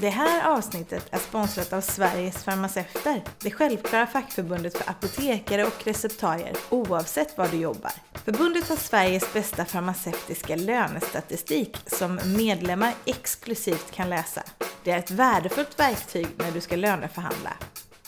Det 0.00 0.10
här 0.10 0.56
avsnittet 0.56 1.06
är 1.10 1.18
sponsrat 1.18 1.72
av 1.72 1.80
Sveriges 1.80 2.44
farmaceuter, 2.44 3.22
det 3.38 3.50
självklara 3.50 4.06
fackförbundet 4.06 4.78
för 4.78 4.90
apotekare 4.90 5.64
och 5.64 5.86
receptarier 5.86 6.56
oavsett 6.70 7.38
var 7.38 7.48
du 7.48 7.56
jobbar. 7.56 7.92
Förbundet 8.24 8.68
har 8.68 8.76
Sveriges 8.76 9.32
bästa 9.32 9.64
farmaceutiska 9.64 10.56
lönestatistik 10.56 11.76
som 11.86 12.20
medlemmar 12.24 12.94
exklusivt 13.04 13.90
kan 13.90 14.10
läsa. 14.10 14.42
Det 14.84 14.90
är 14.90 14.98
ett 14.98 15.10
värdefullt 15.10 15.78
verktyg 15.78 16.26
när 16.36 16.50
du 16.50 16.60
ska 16.60 16.76
löneförhandla. 16.76 17.52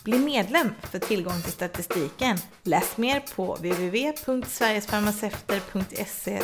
Bli 0.05 0.19
medlem 0.19 0.69
för 0.91 0.99
tillgång 0.99 1.43
till 1.43 1.53
statistiken. 1.53 2.39
Läs 2.63 2.97
mer 2.97 3.23
på 3.37 3.55
www.sverigesfarmaceuter.se 3.55 6.41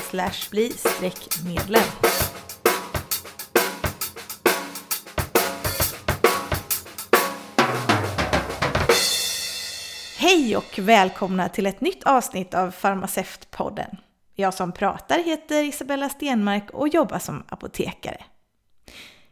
bli-medlem. 0.51 2.28
Hej 10.29 10.57
och 10.57 10.79
välkomna 10.79 11.49
till 11.49 11.67
ett 11.67 11.81
nytt 11.81 12.05
avsnitt 12.05 12.55
av 12.55 12.71
Farmaceutpodden. 12.71 13.97
Jag 14.35 14.55
som 14.55 14.73
pratar 14.73 15.19
heter 15.19 15.65
Isabella 15.65 16.09
Stenmark 16.09 16.71
och 16.71 16.89
jobbar 16.89 17.19
som 17.19 17.45
apotekare. 17.49 18.25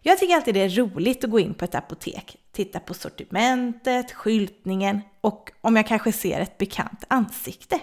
Jag 0.02 0.18
tycker 0.18 0.34
alltid 0.34 0.54
det 0.54 0.60
är 0.60 0.68
roligt 0.68 1.24
att 1.24 1.30
gå 1.30 1.40
in 1.40 1.54
på 1.54 1.64
ett 1.64 1.74
apotek, 1.74 2.37
titta 2.52 2.80
på 2.80 2.95
sortimentet, 2.95 4.12
skyltningen 4.12 5.01
och 5.20 5.52
om 5.60 5.77
jag 5.77 5.87
kanske 5.87 6.12
ser 6.12 6.40
ett 6.40 6.59
bekant 6.59 7.04
ansikte. 7.09 7.80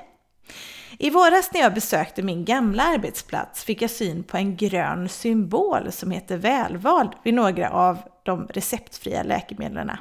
I 1.00 1.10
våras 1.10 1.54
när 1.54 1.62
jag 1.62 1.74
besökte 1.74 2.24
min 2.24 2.46
gamla 2.46 2.84
arbetsplats 2.84 3.64
fick 3.64 3.82
jag 3.82 3.92
syn 3.92 4.24
på 4.24 4.38
en 4.38 4.56
grön 4.56 5.10
symbol 5.10 5.92
som 5.92 6.12
heter 6.12 6.38
Välvald 6.38 7.10
vid 7.24 7.34
några 7.34 7.70
av 7.70 7.98
de 8.24 8.48
receptfria 8.48 9.24
läkemedlen. 9.24 9.92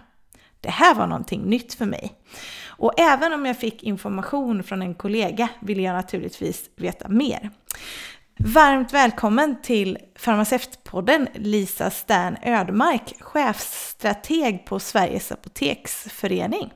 Det 0.63 0.71
här 0.71 0.95
var 0.95 1.07
någonting 1.07 1.43
nytt 1.43 1.75
för 1.75 1.87
mig. 1.87 2.13
Och 2.83 3.01
även 3.01 3.33
om 3.33 3.47
jag 3.47 3.59
fick 3.59 3.83
information 3.83 4.63
från 4.63 4.83
en 4.83 4.95
kollega 4.95 5.49
ville 5.61 5.83
jag 5.83 5.93
naturligtvis 5.93 6.71
veta 6.77 7.09
mer. 7.09 7.51
Varmt 8.39 8.93
välkommen 8.93 9.63
till 9.63 9.99
Farmaceutpodden 10.17 11.29
Lisa 11.35 11.91
Stern 11.91 12.37
Ödmark, 12.43 13.15
chefsstrateg 13.21 14.65
på 14.67 14.79
Sveriges 14.79 15.33
Apoteksförening. 15.33 16.73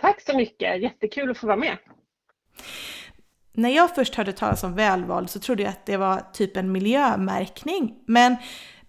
Tack 0.00 0.20
så 0.20 0.36
mycket, 0.36 0.82
jättekul 0.82 1.30
att 1.30 1.38
få 1.38 1.46
vara 1.46 1.56
med. 1.56 1.78
När 3.52 3.70
jag 3.70 3.94
först 3.94 4.14
hörde 4.14 4.32
talas 4.32 4.64
om 4.64 4.74
välvald 4.74 5.30
så 5.30 5.40
trodde 5.40 5.62
jag 5.62 5.70
att 5.70 5.86
det 5.86 5.96
var 5.96 6.20
typ 6.32 6.56
en 6.56 6.72
miljömärkning, 6.72 7.94
men 8.06 8.36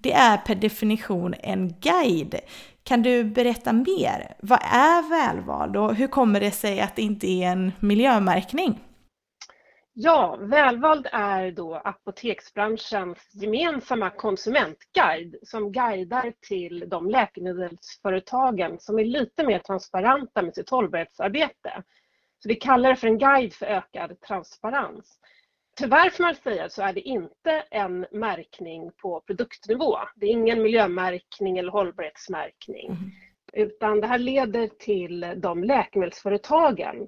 det 0.04 0.12
är 0.14 0.38
per 0.38 0.56
definition 0.56 1.34
en 1.40 1.74
guide. 1.80 2.40
Kan 2.84 3.02
du 3.02 3.24
berätta 3.24 3.74
mer? 3.74 4.36
Vad 4.40 4.60
är 4.62 5.10
välvald 5.10 5.78
och 5.78 5.96
hur 5.96 6.08
kommer 6.08 6.40
det 6.40 6.52
sig 6.52 6.82
att 6.82 6.96
det 6.96 7.02
inte 7.02 7.28
är 7.28 7.48
en 7.48 7.72
miljömärkning? 7.80 8.80
Ja, 9.96 10.38
Välvald 10.42 11.08
är 11.12 11.52
då 11.52 11.76
apoteksbranschens 11.76 13.30
gemensamma 13.34 14.10
konsumentguide 14.10 15.36
som 15.44 15.72
guidar 15.72 16.34
till 16.48 16.84
de 16.88 17.10
läkemedelsföretagen 17.10 18.80
som 18.80 19.00
är 19.00 19.06
lite 19.06 19.46
mer 19.46 19.60
transparenta 19.60 20.42
med 20.42 20.56
sitt 20.56 20.70
hållbarhetsarbete. 20.70 21.84
Så 22.40 22.50
vi 22.50 22.56
kallar 22.56 22.90
det 22.90 22.96
för 22.96 23.08
en 23.08 23.18
guide 23.18 23.54
för 23.54 23.66
ökad 23.66 24.22
transparens. 24.22 25.20
Tyvärr 25.76 26.10
får 26.10 26.24
man 26.24 26.36
säga 26.36 26.70
så 26.70 26.82
är 26.82 26.94
det 26.94 27.02
inte 27.02 27.64
en 27.72 28.06
märkning 28.12 28.92
på 29.02 29.22
produktnivå. 29.22 29.98
Det 30.16 30.26
är 30.26 30.30
ingen 30.30 30.62
miljömärkning 30.62 31.58
eller 31.58 31.72
hållbarhetsmärkning. 31.72 32.88
Mm. 32.88 33.12
Utan 33.54 34.02
det 34.02 34.08
här 34.08 34.18
leder 34.18 34.68
till 34.68 35.34
de 35.38 35.64
läkemedelsföretagen 35.64 37.08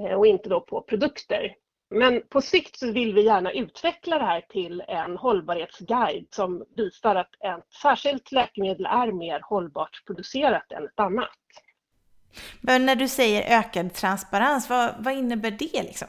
eh, 0.00 0.14
och 0.14 0.26
inte 0.26 0.48
då 0.48 0.60
på 0.60 0.82
produkter. 0.82 1.54
Men 1.90 2.22
på 2.28 2.40
sikt 2.40 2.78
så 2.78 2.92
vill 2.92 3.14
vi 3.14 3.24
gärna 3.24 3.52
utveckla 3.52 4.18
det 4.18 4.24
här 4.24 4.40
till 4.40 4.80
en 4.88 5.16
hållbarhetsguide 5.16 6.26
som 6.30 6.64
visar 6.76 7.14
att 7.14 7.34
ett 7.44 7.72
särskilt 7.82 8.32
läkemedel 8.32 8.86
är 8.86 9.12
mer 9.12 9.40
hållbart 9.42 10.02
producerat 10.06 10.72
än 10.72 10.84
ett 10.84 11.00
annat. 11.00 11.28
Men 12.60 12.86
när 12.86 12.96
du 12.96 13.08
säger 13.08 13.58
ökad 13.58 13.94
transparens, 13.94 14.70
vad, 14.70 14.94
vad 14.98 15.14
innebär 15.14 15.50
det? 15.50 15.82
Liksom? 15.82 16.08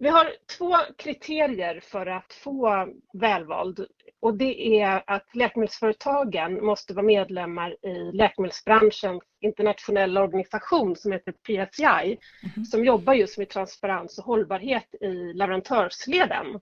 Vi 0.00 0.08
har 0.08 0.32
två 0.58 0.76
kriterier 0.98 1.80
för 1.80 2.06
att 2.06 2.32
få 2.32 2.88
välvald 3.12 3.86
och 4.20 4.34
det 4.34 4.80
är 4.80 5.02
att 5.06 5.36
läkemedelsföretagen 5.36 6.64
måste 6.64 6.94
vara 6.94 7.06
medlemmar 7.06 7.86
i 7.86 8.12
läkemedelsbranschens 8.12 9.22
internationella 9.40 10.22
organisation 10.22 10.96
som 10.96 11.12
heter 11.12 11.32
PSI 11.32 12.18
mm. 12.56 12.64
som 12.64 12.84
jobbar 12.84 13.14
just 13.14 13.38
med 13.38 13.48
transparens 13.48 14.18
och 14.18 14.24
hållbarhet 14.24 14.94
i 15.00 15.32
leverantörsleden. 15.32 16.46
Mm. 16.46 16.60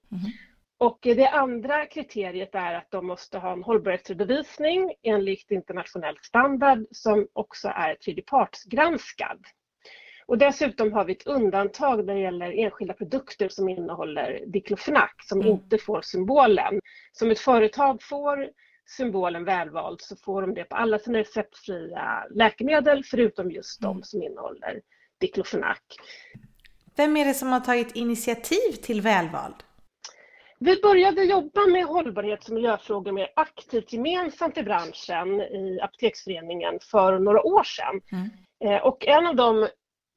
Och 0.79 0.99
det 1.03 1.29
andra 1.29 1.87
kriteriet 1.87 2.55
är 2.55 2.75
att 2.75 2.91
de 2.91 3.07
måste 3.07 3.39
ha 3.39 3.53
en 3.53 3.63
hållbarhetsredovisning 3.63 4.93
enligt 5.03 5.51
internationell 5.51 6.19
standard 6.23 6.87
som 6.91 7.29
också 7.33 7.69
är 7.69 7.95
tredjepartsgranskad. 7.95 9.45
Och 10.33 10.39
dessutom 10.39 10.93
har 10.93 11.05
vi 11.05 11.13
ett 11.13 11.27
undantag 11.27 12.07
när 12.07 12.15
det 12.15 12.21
gäller 12.21 12.59
enskilda 12.59 12.95
produkter 12.95 13.49
som 13.49 13.69
innehåller 13.69 14.45
diklofenak 14.47 15.15
som 15.23 15.41
mm. 15.41 15.53
inte 15.53 15.79
får 15.79 16.03
symbolen. 16.03 16.81
Som 17.13 17.31
ett 17.31 17.39
företag 17.39 18.03
får 18.03 18.49
symbolen 18.87 19.45
välvald 19.45 20.01
så 20.01 20.17
får 20.17 20.43
de 20.43 20.55
det 20.55 20.65
på 20.65 20.77
alla 20.77 20.99
sina 20.99 21.19
receptfria 21.19 22.25
läkemedel 22.31 23.05
förutom 23.05 23.51
just 23.51 23.81
de 23.81 23.91
mm. 23.91 24.03
som 24.03 24.23
innehåller 24.23 24.81
diklofenak. 25.21 25.83
Vem 26.97 27.17
är 27.17 27.25
det 27.25 27.35
som 27.35 27.53
har 27.53 27.61
tagit 27.61 27.97
initiativ 27.97 28.73
till 28.83 29.01
välvald? 29.01 29.57
Vi 30.59 30.81
började 30.83 31.25
jobba 31.25 31.67
med 31.67 31.85
hållbarhets 31.85 32.49
och 32.49 32.55
miljöfrågor 32.55 33.13
mer 33.13 33.29
aktivt 33.37 33.93
gemensamt 33.93 34.59
i 34.59 34.63
branschen 34.63 35.41
i 35.41 35.81
Apoteksföreningen 35.83 36.79
för 36.91 37.19
några 37.19 37.43
år 37.43 37.65
sedan. 37.65 38.01
Mm. 38.13 38.31
Eh, 38.65 38.87
och 38.87 39.07
en 39.07 39.27
av 39.27 39.37
de 39.37 39.69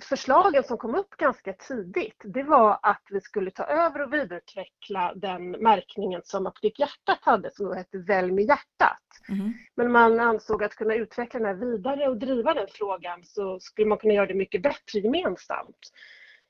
förslagen 0.04 0.64
som 0.64 0.78
kom 0.78 0.96
upp 0.96 1.10
ganska 1.18 1.54
tidigt, 1.54 2.22
det 2.24 2.44
var 2.44 2.80
att 2.82 3.04
vi 3.10 3.22
skulle 3.22 3.52
ta 3.52 3.64
över 3.64 4.02
och 4.02 4.14
vidareutveckla 4.14 5.14
den 5.16 5.52
märkningen 5.52 6.22
som 6.24 6.48
Apotek 6.48 6.80
Hjärtat 6.80 7.20
hade, 7.22 7.52
som 7.52 7.66
då 7.66 7.74
hette 7.74 7.98
Välj 7.98 8.32
med 8.32 8.46
hjärtat. 8.46 9.02
Mm. 9.30 9.54
Men 9.76 9.92
man 9.92 10.20
ansåg 10.20 10.64
att 10.64 10.76
kunna 10.76 10.96
utveckla 10.96 11.40
den 11.40 11.48
här 11.48 11.66
vidare 11.66 12.08
och 12.08 12.18
driva 12.18 12.54
den 12.54 12.68
frågan 12.70 13.24
så 13.24 13.60
skulle 13.60 13.88
man 13.88 13.98
kunna 13.98 14.14
göra 14.14 14.26
det 14.26 14.34
mycket 14.34 14.62
bättre 14.62 15.00
gemensamt. 15.00 15.80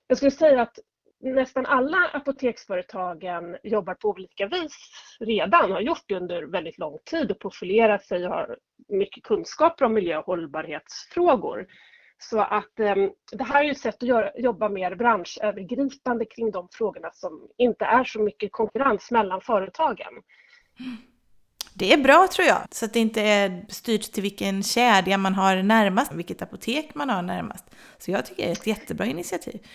Jag 0.08 0.18
skulle 0.18 0.32
säga 0.32 0.62
att 0.62 0.80
nästan 1.20 1.66
alla 1.66 2.10
apoteksföretagen 2.14 3.58
jobbar 3.64 3.94
på 3.94 4.10
olika 4.10 4.48
vis 4.48 4.78
redan, 5.20 5.72
har 5.72 5.82
gjort 5.82 6.04
det 6.08 6.16
under 6.16 6.44
väldigt 6.44 6.78
lång 6.78 6.98
tid 7.06 7.32
och 7.32 7.40
profilerat 7.40 8.06
sig 8.06 8.26
och 8.26 8.34
har 8.34 8.58
mycket 8.88 9.24
kunskaper 9.24 9.86
om 9.86 9.94
miljö 9.94 10.18
och 10.18 10.26
hållbarhetsfrågor. 10.26 11.68
Så 12.30 12.40
att 12.40 12.80
eh, 12.80 12.96
det 13.32 13.44
här 13.44 13.64
är 13.64 13.72
ett 13.72 13.78
sätt 13.78 13.96
att 13.96 14.10
göra, 14.10 14.32
jobba 14.36 14.70
mer 14.70 14.96
branschövergripande 14.96 16.26
kring 16.26 16.52
de 16.52 16.68
frågorna 16.72 17.12
som 17.14 17.48
inte 17.58 17.86
är 17.86 18.04
så 18.04 18.20
mycket 18.20 18.52
konkurrens 18.52 19.12
mellan 19.12 19.42
företagen. 19.42 20.14
Det 21.74 21.94
är 21.94 21.98
bra 21.98 22.28
tror 22.32 22.48
jag, 22.48 22.58
så 22.72 22.86
att 22.86 22.94
det 22.94 23.00
inte 23.00 23.22
är 23.22 23.66
styrt 23.70 24.02
till 24.02 24.24
vilken 24.24 24.64
kedja 24.64 25.18
man 25.18 25.34
har 25.34 25.56
närmast, 25.64 26.14
vilket 26.14 26.42
apotek 26.42 26.96
man 26.96 27.10
har 27.10 27.22
närmast. 27.22 27.66
Så 27.98 28.12
jag 28.12 28.26
tycker 28.26 28.44
det 28.44 28.50
är 28.50 28.52
ett 28.52 28.68
jättebra 28.68 29.06
initiativ. 29.06 29.68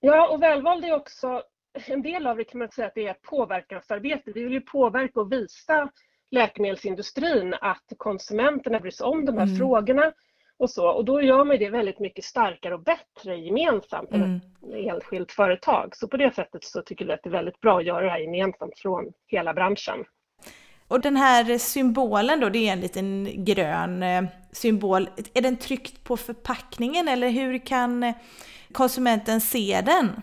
Ja, 0.00 0.28
och 0.28 0.42
välvald 0.42 0.84
är 0.84 0.94
också, 0.94 1.42
en 1.86 2.02
del 2.02 2.26
av 2.26 2.36
det 2.36 2.44
kan 2.44 2.58
man 2.58 2.70
säga 2.70 2.86
att 2.86 2.94
det 2.94 3.06
är 3.06 3.14
påverkansarbete. 3.14 4.32
Vi 4.34 4.42
vill 4.42 4.52
ju 4.52 4.60
påverka 4.60 5.20
och 5.20 5.32
visa 5.32 5.90
läkemedelsindustrin 6.30 7.54
att 7.60 7.92
konsumenterna 7.96 8.80
bryr 8.80 8.90
sig 8.90 9.06
om 9.06 9.24
de 9.24 9.36
här 9.38 9.46
mm. 9.46 9.56
frågorna 9.56 10.12
och 10.58 10.70
så. 10.70 10.88
Och 10.88 11.04
då 11.04 11.22
gör 11.22 11.44
man 11.44 11.58
det 11.58 11.70
väldigt 11.70 11.98
mycket 11.98 12.24
starkare 12.24 12.74
och 12.74 12.82
bättre 12.82 13.36
gemensamt 13.36 14.10
mm. 14.10 14.22
än 14.22 14.36
ett 14.36 14.86
enskilt 14.86 15.32
företag. 15.32 15.96
Så 15.96 16.08
på 16.08 16.16
det 16.16 16.34
sättet 16.34 16.64
så 16.64 16.82
tycker 16.82 17.04
vi 17.04 17.12
att 17.12 17.22
det 17.22 17.28
är 17.28 17.32
väldigt 17.32 17.60
bra 17.60 17.78
att 17.78 17.84
göra 17.84 18.04
det 18.04 18.10
här 18.10 18.18
gemensamt 18.18 18.78
från 18.78 19.12
hela 19.26 19.54
branschen. 19.54 20.04
Och 20.88 21.00
den 21.00 21.16
här 21.16 21.58
symbolen 21.58 22.40
då, 22.40 22.48
det 22.48 22.68
är 22.68 22.72
en 22.72 22.80
liten 22.80 23.44
grön 23.44 24.02
eh, 24.02 24.24
symbol. 24.52 25.08
Är 25.34 25.42
den 25.42 25.56
tryckt 25.56 26.04
på 26.04 26.16
förpackningen 26.16 27.08
eller 27.08 27.28
hur 27.28 27.58
kan 27.58 28.12
konsumenten 28.72 29.40
se 29.40 29.82
den? 29.86 30.22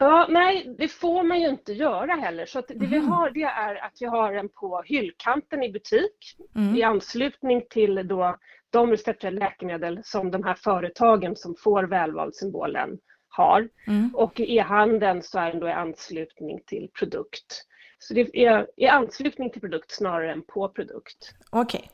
Ja, 0.00 0.26
nej, 0.30 0.74
det 0.78 0.88
får 0.88 1.22
man 1.22 1.40
ju 1.40 1.48
inte 1.48 1.72
göra 1.72 2.14
heller. 2.14 2.46
Så 2.46 2.60
det 2.60 2.74
mm. 2.74 2.90
vi 2.90 2.98
har 2.98 3.30
det 3.30 3.42
är 3.42 3.84
att 3.84 3.96
vi 4.00 4.06
har 4.06 4.32
den 4.32 4.48
på 4.48 4.82
hyllkanten 4.86 5.62
i 5.62 5.72
butik 5.72 6.36
mm. 6.56 6.76
i 6.76 6.82
anslutning 6.82 7.62
till 7.70 8.08
då 8.08 8.36
de 8.74 8.90
receptfria 8.90 9.30
läkemedel 9.30 10.00
som 10.04 10.30
de 10.30 10.44
här 10.44 10.54
företagen 10.54 11.36
som 11.36 11.54
får 11.58 11.82
välvalsymbolen 11.82 12.98
har. 13.28 13.68
Mm. 13.86 14.10
Och 14.14 14.40
i 14.40 14.56
e-handeln 14.56 15.22
så 15.22 15.38
är 15.38 15.50
den 15.50 15.60
då 15.60 15.68
i 15.68 15.72
anslutning 15.72 16.60
till 16.66 16.90
produkt. 16.98 17.64
Så 17.98 18.14
det 18.14 18.38
är 18.46 18.66
i 18.76 18.86
anslutning 18.86 19.50
till 19.50 19.60
produkt 19.60 19.90
snarare 19.90 20.32
än 20.32 20.42
på 20.42 20.68
produkt. 20.68 21.34
Okej. 21.50 21.80
Okay. 21.80 21.90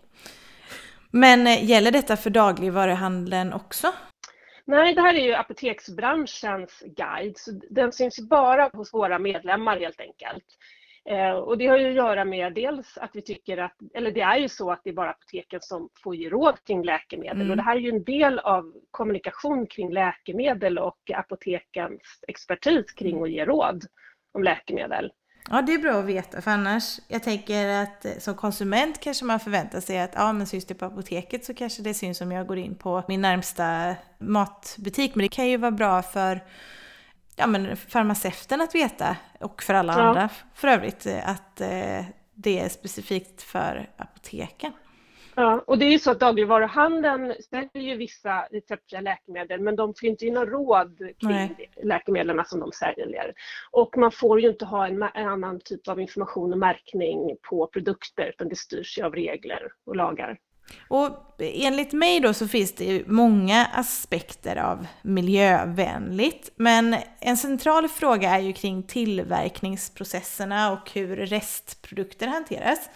Men 1.13 1.47
eh, 1.47 1.65
gäller 1.65 1.91
detta 1.91 2.17
för 2.17 2.31
dagligvaruhandeln 2.31 3.53
också? 3.53 3.93
Nej, 4.65 4.95
det 4.95 5.01
här 5.01 5.15
är 5.15 5.25
ju 5.25 5.35
apoteksbranschens 5.35 6.83
guide, 6.97 7.39
så 7.39 7.51
den 7.71 7.93
syns 7.93 8.19
ju 8.19 8.23
bara 8.23 8.71
hos 8.73 8.95
våra 8.95 9.19
medlemmar 9.19 9.77
helt 9.77 10.01
enkelt. 10.01 10.45
Eh, 11.09 11.31
och 11.31 11.59
det 11.59 11.67
har 11.67 11.77
ju 11.77 11.89
att 11.89 11.95
göra 11.95 12.25
med 12.25 12.55
dels 12.55 12.99
att 12.99 13.11
vi 13.13 13.23
tycker 13.23 13.59
att, 13.59 13.77
eller 13.95 14.11
det 14.11 14.21
är 14.21 14.37
ju 14.37 14.49
så 14.49 14.73
att 14.73 14.81
det 14.85 14.91
är 14.91 14.95
bara 14.95 15.11
apoteken 15.11 15.61
som 15.63 15.89
får 16.03 16.17
ge 16.17 16.29
råd 16.31 16.65
kring 16.67 16.85
läkemedel 16.85 17.41
mm. 17.41 17.51
och 17.51 17.57
det 17.57 17.63
här 17.63 17.77
är 17.77 17.81
ju 17.81 17.91
en 17.91 18.05
del 18.05 18.39
av 18.39 18.73
kommunikation 18.91 19.67
kring 19.67 19.93
läkemedel 19.93 20.79
och 20.79 21.11
apotekens 21.15 22.03
expertis 22.29 22.93
kring 22.93 23.23
att 23.23 23.31
ge 23.31 23.45
råd 23.45 23.85
om 24.35 24.43
läkemedel. 24.43 25.13
Ja, 25.51 25.63
det 25.63 25.75
är 25.75 25.79
bra 25.79 25.93
att 25.93 26.05
veta, 26.05 26.41
för 26.41 26.51
annars, 26.51 27.01
jag 27.09 27.23
tänker 27.23 27.69
att 27.69 28.05
eh, 28.05 28.13
som 28.19 28.35
konsument 28.35 29.01
kanske 29.01 29.25
man 29.25 29.41
förväntar 29.41 29.81
sig 29.81 30.01
att 30.01 30.13
ja, 30.15 30.33
men 30.33 30.47
syns 30.47 30.65
det 30.65 30.75
på 30.75 30.85
apoteket 30.85 31.45
så 31.45 31.55
kanske 31.55 31.83
det 31.83 31.95
syns 31.95 32.21
om 32.21 32.33
jag 32.33 32.47
går 32.47 32.59
in 32.59 32.75
på 32.75 33.03
min 33.09 33.21
närmsta 33.21 33.95
matbutik. 34.19 35.15
Men 35.15 35.23
det 35.23 35.29
kan 35.29 35.49
ju 35.49 35.57
vara 35.57 35.71
bra 35.71 36.03
för 36.03 36.41
ja, 37.41 37.47
men 37.47 37.77
farmaceuten 37.77 38.61
att 38.61 38.75
veta 38.75 39.17
och 39.41 39.63
för 39.63 39.75
alla 39.75 39.93
ja. 39.93 40.01
andra 40.01 40.29
för 40.55 40.69
övrigt 40.69 41.07
att 41.25 41.61
eh, 41.61 42.05
det 42.35 42.61
är 42.61 42.69
specifikt 42.69 43.43
för 43.43 43.91
apoteken. 43.97 44.73
Ja, 45.35 45.65
och 45.67 45.79
det 45.79 45.85
är 45.85 45.91
ju 45.91 45.99
så 45.99 46.11
att 46.11 46.21
dagligvaruhandeln 46.21 47.35
säljer 47.51 47.91
ju 47.91 47.97
vissa 47.97 48.47
receptfria 48.51 49.01
läkemedel 49.01 49.61
men 49.61 49.77
de 49.77 49.95
får 49.95 50.09
inte 50.09 50.27
in 50.27 50.35
några 50.35 50.51
råd 50.51 50.99
kring 50.99 51.31
Nej. 51.31 51.71
läkemedlen 51.83 52.45
som 52.47 52.61
de 52.61 52.73
säljer. 52.73 53.35
Och 53.71 53.97
man 53.97 54.13
får 54.13 54.41
ju 54.41 54.49
inte 54.49 54.65
ha 54.65 54.87
en, 54.87 55.03
en, 55.03 55.29
annan 55.29 55.61
typ 55.61 55.89
av 55.89 56.01
information 56.01 56.53
och 56.53 56.59
märkning 56.59 57.37
på 57.43 57.67
produkter 57.67 58.29
utan 58.29 58.49
det 58.49 58.57
styrs 58.57 58.99
ju 58.99 59.03
av 59.03 59.15
regler 59.15 59.63
och 59.87 59.97
lagar. 59.97 60.39
Och 60.89 61.37
enligt 61.39 61.93
mig 61.93 62.21
då 62.21 62.33
så 62.33 62.49
finns 62.49 62.75
det 62.75 63.07
många 63.07 63.67
aspekter 63.67 64.57
av 64.57 64.87
miljövänligt, 65.03 66.51
men 66.57 66.97
en 67.21 67.37
central 67.37 67.89
fråga 67.89 68.31
är 68.31 68.41
ju 68.41 68.53
kring 68.53 68.83
tillverkningsprocesserna 68.83 70.73
och 70.73 70.91
hur 70.95 71.17
restprodukter 71.17 72.27
hanteras. 72.27 72.91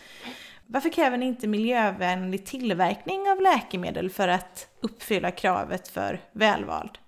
Varför 0.66 0.88
kräver 0.88 1.16
ni 1.16 1.26
inte 1.26 1.46
miljövänlig 1.46 2.46
tillverkning 2.46 3.30
av 3.30 3.40
läkemedel 3.40 4.10
för 4.10 4.28
att 4.28 4.68
uppfylla 4.80 5.30
kravet 5.30 5.88
för 5.88 6.20
välvald? 6.32 6.98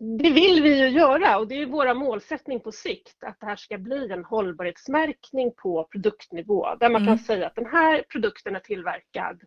Det 0.00 0.30
vill 0.30 0.62
vi 0.62 0.78
ju 0.78 0.88
göra 0.88 1.38
och 1.38 1.48
det 1.48 1.54
är 1.54 1.66
vår 1.66 1.94
målsättning 1.94 2.60
på 2.60 2.72
sikt 2.72 3.24
att 3.24 3.40
det 3.40 3.46
här 3.46 3.56
ska 3.56 3.78
bli 3.78 4.12
en 4.12 4.24
hållbarhetsmärkning 4.24 5.52
på 5.56 5.88
produktnivå 5.92 6.74
där 6.80 6.90
man 6.90 7.02
mm. 7.02 7.06
kan 7.06 7.24
säga 7.24 7.46
att 7.46 7.54
den 7.54 7.66
här 7.66 8.04
produkten 8.12 8.56
är 8.56 8.60
tillverkad 8.60 9.40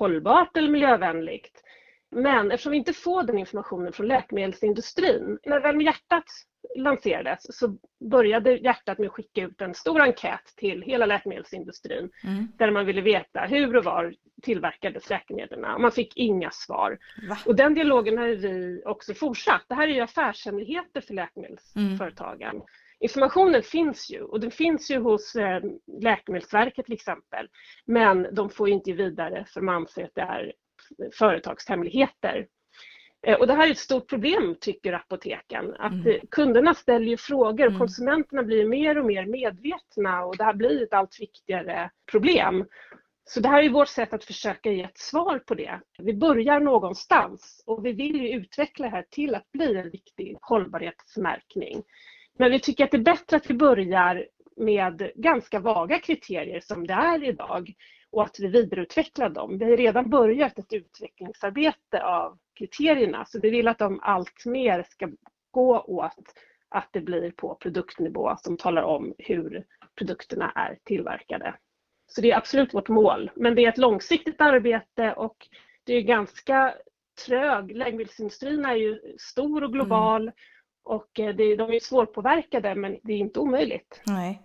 hållbart 0.00 0.56
eller 0.56 0.68
miljövänligt. 0.68 1.62
Men 2.10 2.50
eftersom 2.50 2.70
vi 2.70 2.78
inte 2.78 2.92
får 2.92 3.22
den 3.22 3.38
informationen 3.38 3.92
från 3.92 4.06
läkemedelsindustrin, 4.06 5.38
när 5.44 5.60
väl 5.60 5.82
hjärtat 5.82 6.24
lanserades 6.76 7.58
så 7.58 7.76
började 8.10 8.56
hjärtat 8.56 8.98
med 8.98 9.06
att 9.06 9.12
skicka 9.12 9.42
ut 9.42 9.60
en 9.60 9.74
stor 9.74 10.00
enkät 10.00 10.54
till 10.56 10.82
hela 10.82 11.06
läkemedelsindustrin 11.06 12.10
mm. 12.24 12.48
där 12.58 12.70
man 12.70 12.86
ville 12.86 13.00
veta 13.00 13.40
hur 13.40 13.76
och 13.76 13.84
var 13.84 14.14
tillverkades 14.42 15.10
läkemedlen. 15.10 15.82
Man 15.82 15.92
fick 15.92 16.16
inga 16.16 16.50
svar. 16.50 16.98
Va? 17.28 17.38
Och 17.46 17.56
den 17.56 17.74
dialogen 17.74 18.18
har 18.18 18.28
vi 18.28 18.82
också 18.84 19.14
fortsatt. 19.14 19.64
Det 19.68 19.74
här 19.74 19.88
är 19.88 19.92
ju 19.92 20.00
affärshemligheter 20.00 21.00
för 21.00 21.14
läkemedelsföretagen. 21.14 22.50
Mm. 22.50 22.62
Informationen 23.00 23.62
finns 23.62 24.10
ju 24.10 24.22
och 24.22 24.40
den 24.40 24.50
finns 24.50 24.90
ju 24.90 24.98
hos 24.98 25.36
eh, 25.36 25.62
Läkemedelsverket 26.02 26.84
till 26.84 26.94
exempel. 26.94 27.48
Men 27.86 28.34
de 28.34 28.50
får 28.50 28.68
inte 28.68 28.92
vidare 28.92 29.44
för 29.48 29.60
man 29.60 29.74
anser 29.74 30.04
att 30.04 30.14
det 30.14 30.22
är 30.22 30.52
företagshemligheter. 31.12 32.46
Eh, 33.26 33.38
och 33.38 33.46
det 33.46 33.54
här 33.54 33.66
är 33.66 33.70
ett 33.70 33.78
stort 33.78 34.08
problem 34.08 34.56
tycker 34.60 34.92
apoteken. 34.92 35.74
Att 35.78 35.92
mm. 35.92 36.20
kunderna 36.30 36.74
ställer 36.74 37.06
ju 37.06 37.16
frågor 37.16 37.64
och 37.64 37.72
mm. 37.72 37.78
konsumenterna 37.78 38.42
blir 38.42 38.68
mer 38.68 38.98
och 38.98 39.06
mer 39.06 39.26
medvetna 39.26 40.24
och 40.24 40.36
det 40.36 40.44
här 40.44 40.54
blir 40.54 40.82
ett 40.82 40.92
allt 40.92 41.20
viktigare 41.20 41.90
problem. 42.10 42.64
Så 43.24 43.40
det 43.40 43.48
här 43.48 43.62
är 43.62 43.70
vårt 43.70 43.88
sätt 43.88 44.12
att 44.12 44.24
försöka 44.24 44.70
ge 44.70 44.82
ett 44.82 44.98
svar 44.98 45.38
på 45.38 45.54
det. 45.54 45.80
Vi 45.98 46.14
börjar 46.14 46.60
någonstans 46.60 47.62
och 47.66 47.86
vi 47.86 47.92
vill 47.92 48.34
utveckla 48.34 48.86
det 48.86 48.90
här 48.90 49.06
till 49.10 49.34
att 49.34 49.52
bli 49.52 49.76
en 49.76 49.90
viktig 49.90 50.36
hållbarhetsmärkning. 50.40 51.82
Men 52.40 52.50
vi 52.50 52.60
tycker 52.60 52.84
att 52.84 52.90
det 52.90 52.96
är 52.96 53.02
bättre 53.02 53.36
att 53.36 53.50
vi 53.50 53.54
börjar 53.54 54.26
med 54.56 55.10
ganska 55.14 55.58
vaga 55.58 55.98
kriterier 55.98 56.60
som 56.60 56.86
det 56.86 56.92
är 56.94 57.24
idag 57.24 57.72
och 58.10 58.22
att 58.22 58.40
vi 58.40 58.46
vidareutvecklar 58.46 59.28
dem. 59.28 59.58
Vi 59.58 59.64
har 59.64 59.76
redan 59.76 60.10
börjat 60.10 60.58
ett 60.58 60.72
utvecklingsarbete 60.72 62.04
av 62.04 62.38
kriterierna 62.58 63.24
så 63.24 63.40
vi 63.40 63.50
vill 63.50 63.68
att 63.68 63.78
de 63.78 64.00
allt 64.02 64.44
mer 64.46 64.82
ska 64.88 65.08
gå 65.50 65.80
åt 65.80 66.34
att 66.68 66.88
det 66.92 67.00
blir 67.00 67.30
på 67.30 67.54
produktnivå 67.54 68.36
som 68.36 68.56
talar 68.56 68.82
om 68.82 69.14
hur 69.18 69.64
produkterna 69.98 70.52
är 70.54 70.78
tillverkade. 70.84 71.54
Så 72.06 72.20
det 72.20 72.30
är 72.30 72.36
absolut 72.36 72.74
vårt 72.74 72.88
mål, 72.88 73.30
men 73.36 73.54
det 73.54 73.64
är 73.64 73.68
ett 73.68 73.78
långsiktigt 73.78 74.40
arbete 74.40 75.12
och 75.12 75.36
det 75.84 75.94
är 75.94 76.02
ganska 76.02 76.74
trög. 77.26 77.76
Läkemedelsindustrin 77.76 78.64
är 78.64 78.74
ju 78.74 79.00
stor 79.18 79.64
och 79.64 79.72
global 79.72 80.22
mm 80.22 80.34
och 80.90 81.20
eh, 81.20 81.34
det, 81.34 81.56
de 81.56 81.72
är 81.72 81.80
svårpåverkade 81.80 82.74
men 82.74 82.98
det 83.02 83.12
är 83.12 83.16
inte 83.16 83.40
omöjligt. 83.40 84.02
Nej. 84.06 84.42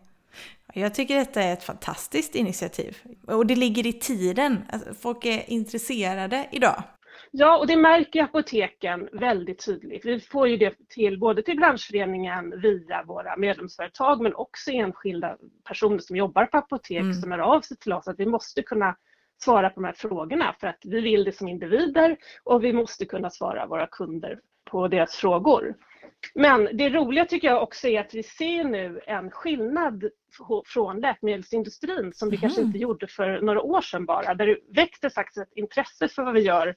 Jag 0.74 0.96
tycker 0.96 1.16
detta 1.16 1.42
är 1.42 1.54
ett 1.54 1.64
fantastiskt 1.64 2.36
initiativ. 2.36 2.98
Och 3.28 3.46
det 3.46 3.56
ligger 3.56 3.88
i 3.88 3.94
tiden. 3.94 4.58
Alltså, 4.70 4.94
folk 4.94 5.26
är 5.26 5.50
intresserade 5.50 6.48
idag. 6.52 6.84
Ja, 7.32 7.58
och 7.58 7.68
det 7.68 7.76
märker 7.76 8.24
apoteken 8.24 9.10
väldigt 9.12 9.66
tydligt. 9.66 10.06
Vi 10.06 10.20
får 10.20 10.48
ju 10.48 10.58
det 10.58 10.76
till 10.90 11.20
både 11.20 11.44
till 11.44 11.58
branschföreningen 11.58 12.62
via 12.62 13.04
våra 13.04 13.38
medlemsföretag 13.38 14.22
men 14.22 14.36
också 14.36 14.72
enskilda 14.72 15.38
personer 15.68 16.00
som 16.00 16.16
jobbar 16.16 16.46
på 16.46 16.58
apotek 16.58 17.00
mm. 17.00 17.14
som 17.14 17.32
är 17.32 17.40
av 17.40 17.62
sig 17.62 17.78
till 17.78 17.94
oss 17.94 18.08
att 18.08 18.20
vi 18.20 18.26
måste 18.26 18.64
kunna 18.64 18.96
svara 19.44 19.70
på 19.70 19.82
de 19.82 19.86
här 19.86 19.94
frågorna 19.94 20.56
för 20.60 20.68
att 20.68 20.80
vi 20.84 21.02
vill 21.02 21.24
det 21.24 21.38
som 21.38 21.48
individer 21.48 22.18
och 22.44 22.64
vi 22.64 22.74
måste 22.74 23.06
kunna 23.06 23.30
svara 23.30 23.66
våra 23.66 23.88
kunder 23.88 24.40
på 24.66 24.88
deras 24.88 25.16
frågor. 25.16 25.76
Men 26.36 26.70
det 26.74 26.90
roliga 26.90 27.26
tycker 27.26 27.48
jag 27.48 27.64
också 27.64 27.88
är 27.88 28.00
att 28.00 28.14
vi 28.14 28.24
ser 28.24 28.64
nu 28.64 29.02
en 29.08 29.32
skillnad 29.32 30.10
från 30.66 31.00
läkemedelsindustrin 31.00 32.13
som 32.13 32.30
vi 32.30 32.36
mm. 32.36 32.42
kanske 32.42 32.62
inte 32.62 32.78
gjorde 32.78 33.08
för 33.08 33.42
några 33.42 33.62
år 33.62 33.82
sedan 33.82 34.06
bara, 34.06 34.34
där 34.34 34.48
det 34.48 34.58
växte 34.75 35.10
faktiskt 35.10 35.38
ett 35.38 35.58
intresse 35.58 36.08
för 36.08 36.24
vad 36.24 36.34
vi 36.34 36.42
gör 36.42 36.75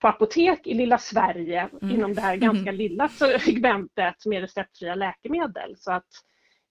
på 0.00 0.08
apotek 0.08 0.66
i 0.66 0.74
lilla 0.74 0.98
Sverige 0.98 1.68
mm. 1.82 1.94
inom 1.94 2.14
det 2.14 2.20
här 2.20 2.36
ganska 2.36 2.70
mm. 2.70 2.74
lilla 2.74 3.08
segmentet 3.08 4.26
med 4.26 4.40
receptfria 4.40 4.94
läkemedel. 4.94 5.74
Så 5.76 5.92
att 5.92 6.08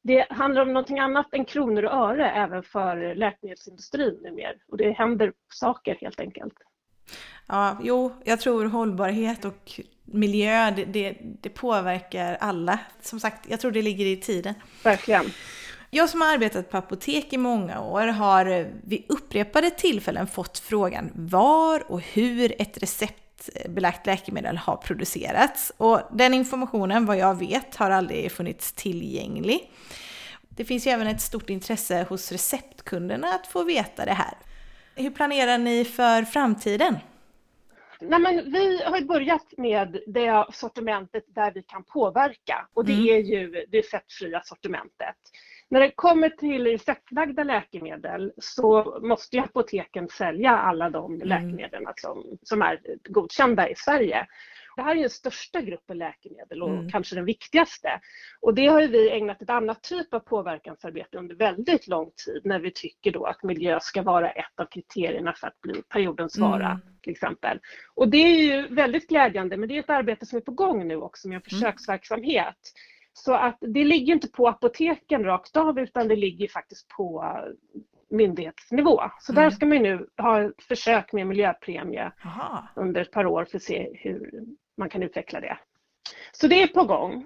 det 0.04 0.28
handlar 0.30 0.62
om 0.62 0.74
någonting 0.74 1.00
annat 1.00 1.34
än 1.34 1.46
kronor 1.46 1.84
och 1.84 1.94
öre 1.94 2.32
även 2.32 2.64
för 2.64 3.16
läkemedelsindustrin 3.16 4.20
numera 4.24 4.54
och 4.68 4.78
det 4.78 4.92
händer 4.92 5.34
saker 5.54 5.98
helt 6.02 6.20
enkelt. 6.20 6.54
Ja, 7.52 7.78
jo, 7.84 8.14
jag 8.24 8.40
tror 8.40 8.66
hållbarhet 8.66 9.46
och 9.46 9.80
miljö, 10.06 10.72
det, 10.72 10.86
det, 10.86 11.18
det, 11.42 11.50
påverkar 11.50 12.38
alla. 12.40 12.80
Som 13.02 13.20
sagt, 13.20 13.50
jag 13.50 13.60
tror 13.60 13.72
det 13.72 13.82
ligger 13.82 14.06
i 14.06 14.18
tiden. 14.18 14.54
Verkligen. 14.84 15.26
Jag 15.90 16.10
som 16.10 16.22
har 16.22 16.34
arbetat 16.34 16.72
på 16.72 16.78
apotek 16.78 17.34
i 17.34 17.38
många 17.38 17.82
år 17.82 18.08
har 18.08 18.72
vid 18.84 19.06
upprepade 19.10 19.70
tillfällen 19.70 20.28
fått 20.28 20.60
frågan 20.60 21.12
var 21.16 21.92
och 21.92 22.02
hur 22.02 22.62
ett 22.62 22.78
receptbelagt 22.78 24.06
läkemedel 24.06 24.58
har 24.58 24.78
producerats. 24.78 25.72
Och 25.78 26.02
den 26.12 26.34
informationen, 26.34 27.06
vad 27.06 27.18
jag 27.18 27.40
vet, 27.40 27.76
har 27.76 27.90
aldrig 27.90 28.32
funnits 28.32 28.74
tillgänglig. 28.74 29.72
Det 30.50 30.66
finns 30.66 30.88
ju 30.88 30.92
även 30.92 31.08
ett 31.08 31.22
stort 31.22 31.50
intresse 31.50 32.06
hos 32.10 32.32
receptkunderna 32.32 33.28
att 33.28 33.48
få 33.48 33.64
veta 33.64 34.06
det 34.06 34.14
här. 34.14 34.38
Hur 34.96 35.12
planerar 35.12 35.58
ni 35.58 35.86
för 35.86 36.24
framtiden? 36.24 36.98
Nej, 38.02 38.20
men 38.20 38.52
vi 38.52 38.84
har 38.84 39.02
börjat 39.02 39.54
med 39.58 40.00
det 40.08 40.46
sortimentet 40.54 41.24
där 41.28 41.52
vi 41.52 41.64
kan 41.64 41.84
påverka 41.84 42.68
och 42.74 42.86
det 42.86 42.94
mm. 42.94 43.06
är 43.06 43.20
ju 43.20 43.66
det 43.72 43.78
receptfria 43.78 44.42
sortimentet. 44.44 45.16
När 45.70 45.80
det 45.80 45.92
kommer 45.96 46.30
till 46.30 46.68
receptlagda 46.68 47.44
läkemedel 47.44 48.34
så 48.38 49.00
måste 49.02 49.36
ju 49.36 49.44
apoteken 49.44 50.08
sälja 50.08 50.52
alla 50.52 50.90
de 50.90 51.14
mm. 51.16 51.28
läkemedlen 51.28 51.84
som, 51.96 52.38
som 52.44 52.62
är 52.62 52.80
godkända 53.10 53.70
i 53.70 53.74
Sverige. 53.76 54.28
Det 54.82 54.86
här 54.86 54.96
är 54.96 55.00
den 55.00 55.10
största 55.10 55.62
gruppen 55.62 55.98
läkemedel 55.98 56.64
och 56.64 56.70
mm. 56.70 56.90
kanske 56.90 57.16
den 57.16 57.26
viktigaste. 57.26 58.00
Och 58.42 58.54
det 58.54 58.68
har 58.68 58.88
vi 58.88 59.10
ägnat 59.12 59.42
ett 59.42 59.50
annat 59.50 59.84
typ 59.84 60.14
av 60.14 60.20
påverkansarbete 60.20 61.18
under 61.18 61.36
väldigt 61.36 61.88
lång 61.88 62.12
tid 62.26 62.42
när 62.46 62.60
vi 62.60 62.72
tycker 62.72 63.12
då 63.12 63.26
att 63.26 63.44
miljö 63.44 63.80
ska 63.82 64.02
vara 64.02 64.32
ett 64.32 64.60
av 64.60 64.66
kriterierna 64.66 65.34
för 65.34 65.48
att 65.48 65.62
bli 65.62 65.82
periodens 65.90 66.38
vara 66.38 66.66
mm. 66.66 66.80
till 67.02 67.12
exempel. 67.12 67.60
Och 67.96 68.10
det 68.10 68.18
är 68.18 68.44
ju 68.44 68.76
väldigt 68.76 69.10
glädjande 69.10 69.58
men 69.58 69.70
det 69.70 69.76
är 69.76 69.80
ett 69.80 69.90
arbete 69.90 70.26
som 70.26 70.38
är 70.38 70.42
på 70.42 70.52
gång 70.52 70.88
nu 70.88 70.96
också 70.96 71.28
med 71.28 71.36
en 71.36 71.42
mm. 71.42 71.50
försöksverksamhet 71.50 72.58
Så 73.14 73.34
att 73.34 73.58
det 73.62 73.84
ligger 73.84 74.14
inte 74.14 74.28
på 74.28 74.48
apoteken 74.48 75.24
rakt 75.24 75.58
av 75.58 75.80
utan 75.80 76.08
det 76.08 76.16
ligger 76.16 76.48
faktiskt 76.48 76.88
på 76.88 77.36
myndighetsnivå. 78.12 79.02
Så 79.20 79.32
mm. 79.32 79.44
där 79.44 79.50
ska 79.50 79.66
man 79.66 79.78
nu 79.78 80.08
ha 80.18 80.52
försök 80.68 81.14
med 81.14 81.28
miljöpremie 81.28 82.12
Aha. 82.26 82.68
under 82.76 83.02
ett 83.02 83.12
par 83.12 83.26
år 83.26 83.46
för 83.46 83.58
att 83.58 83.64
se 83.64 83.90
hur 83.94 84.46
man 84.82 84.90
kan 84.90 85.04
utveckla 85.04 85.40
det. 85.40 85.58
Så 86.32 86.48
det 86.48 86.64
är 86.64 86.68
på 86.68 86.84
gång. 86.84 87.26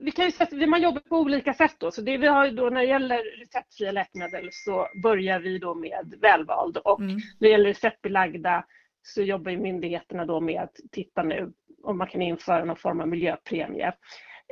Vi 0.00 0.10
kan 0.10 0.24
ju 0.24 0.30
säga 0.30 0.48
att 0.62 0.68
man 0.68 0.82
jobbar 0.82 1.00
på 1.00 1.16
olika 1.16 1.54
sätt 1.54 1.76
då. 1.78 1.90
Så 1.90 2.02
det 2.02 2.16
vi 2.16 2.26
har 2.26 2.50
då 2.50 2.70
när 2.70 2.80
det 2.80 2.86
gäller 2.86 3.38
receptfria 3.38 3.92
läkemedel 3.92 4.48
så 4.52 4.88
börjar 5.02 5.40
vi 5.40 5.58
då 5.58 5.74
med 5.74 6.14
välvald 6.20 6.76
och 6.76 7.00
mm. 7.00 7.14
när 7.14 7.48
det 7.48 7.48
gäller 7.48 7.68
receptbelagda 7.68 8.64
så 9.02 9.22
jobbar 9.22 9.52
myndigheterna 9.52 10.24
då 10.24 10.40
med 10.40 10.60
att 10.60 10.76
titta 10.92 11.22
nu 11.22 11.52
om 11.82 11.98
man 11.98 12.06
kan 12.06 12.22
införa 12.22 12.64
någon 12.64 12.76
form 12.76 13.00
av 13.00 13.08
miljöpremie. 13.08 13.92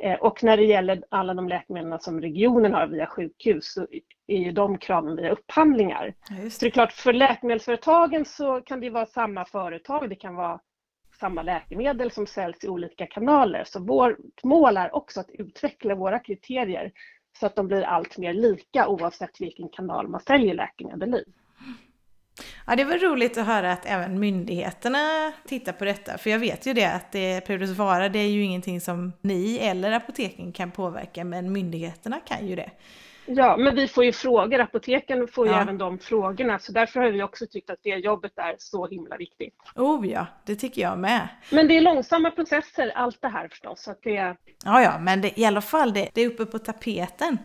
Eh, 0.03 0.19
och 0.19 0.43
när 0.43 0.57
det 0.57 0.65
gäller 0.65 1.03
alla 1.09 1.33
de 1.33 1.47
läkemedel 1.47 1.99
som 1.99 2.21
regionen 2.21 2.73
har 2.73 2.87
via 2.87 3.07
sjukhus 3.07 3.73
så 3.73 3.87
är 4.27 4.37
ju 4.37 4.51
de 4.51 4.77
kraven 4.77 5.15
via 5.15 5.31
upphandlingar. 5.31 6.13
Ja, 6.29 6.49
så 6.49 6.59
det 6.59 6.65
är 6.65 6.71
klart, 6.71 6.91
för 6.91 7.13
läkemedelsföretagen 7.13 8.25
så 8.25 8.61
kan 8.61 8.79
det 8.79 8.89
vara 8.89 9.05
samma 9.05 9.45
företag, 9.45 10.09
det 10.09 10.15
kan 10.15 10.35
vara 10.35 10.59
samma 11.21 11.43
läkemedel 11.43 12.11
som 12.11 12.27
säljs 12.27 12.63
i 12.63 12.67
olika 12.67 13.07
kanaler. 13.07 13.63
Så 13.67 13.79
vårt 13.79 14.43
mål 14.43 14.77
är 14.77 14.95
också 14.95 15.19
att 15.19 15.29
utveckla 15.29 15.95
våra 15.95 16.19
kriterier 16.19 16.91
så 17.39 17.45
att 17.45 17.55
de 17.55 17.67
blir 17.67 17.81
allt 17.81 18.17
mer 18.17 18.33
lika 18.33 18.87
oavsett 18.87 19.41
vilken 19.41 19.69
kanal 19.69 20.07
man 20.07 20.21
säljer 20.21 20.53
läkemedel 20.53 21.15
i. 21.15 21.23
Ja, 22.67 22.75
det 22.75 22.83
var 22.83 22.97
roligt 22.97 23.37
att 23.37 23.45
höra 23.45 23.71
att 23.71 23.85
även 23.85 24.19
myndigheterna 24.19 25.31
tittar 25.45 25.73
på 25.73 25.85
detta. 25.85 26.17
För 26.17 26.29
jag 26.29 26.39
vet 26.39 26.65
ju 26.65 26.73
det 26.73 26.93
att 26.93 27.11
det 27.11 27.41
Periodus 27.41 27.77
Vara, 27.77 28.09
det 28.09 28.19
är 28.19 28.29
ju 28.29 28.43
ingenting 28.43 28.81
som 28.81 29.13
ni 29.21 29.57
eller 29.57 29.91
apoteken 29.91 30.51
kan 30.51 30.71
påverka, 30.71 31.23
men 31.23 31.51
myndigheterna 31.51 32.19
kan 32.19 32.47
ju 32.47 32.55
det. 32.55 32.71
Ja, 33.25 33.57
men 33.57 33.75
vi 33.75 33.87
får 33.87 34.05
ju 34.05 34.11
frågor, 34.11 34.59
apoteken 34.59 35.27
får 35.27 35.47
ju 35.47 35.53
ja. 35.53 35.61
även 35.61 35.77
de 35.77 35.99
frågorna, 35.99 36.59
så 36.59 36.71
därför 36.71 36.99
har 36.99 37.11
vi 37.11 37.23
också 37.23 37.45
tyckt 37.47 37.69
att 37.69 37.79
det 37.83 37.89
jobbet 37.89 38.31
är 38.35 38.55
så 38.57 38.87
himla 38.87 39.17
viktigt. 39.17 39.55
Oh 39.75 40.07
ja, 40.07 40.25
det 40.45 40.55
tycker 40.55 40.81
jag 40.81 40.99
med. 40.99 41.27
Men 41.51 41.67
det 41.67 41.77
är 41.77 41.81
långsamma 41.81 42.31
processer, 42.31 42.91
allt 42.95 43.21
det 43.21 43.27
här 43.27 43.47
förstås. 43.47 43.87
Att 43.87 43.99
det... 44.03 44.35
Ja, 44.65 44.81
ja, 44.81 44.99
men 44.99 45.21
det, 45.21 45.39
i 45.39 45.45
alla 45.45 45.61
fall, 45.61 45.93
det, 45.93 46.09
det 46.13 46.21
är 46.21 46.27
uppe 46.27 46.45
på 46.45 46.59
tapeten. 46.59 47.37